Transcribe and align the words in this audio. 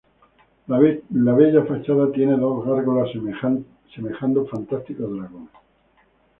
La 0.67 0.79
bella 1.33 1.63
fachada 1.63 2.11
tiene 2.11 2.35
dos 2.35 2.65
gárgolas 2.65 3.09
semejando 3.93 4.47
fantásticos 4.47 5.11
dragones. 5.11 5.51